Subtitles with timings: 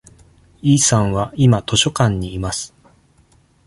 [0.63, 2.73] イさんは今図書館にいます。